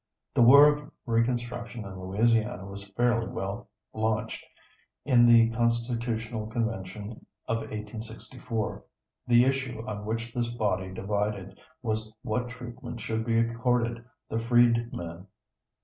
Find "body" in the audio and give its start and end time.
10.55-10.91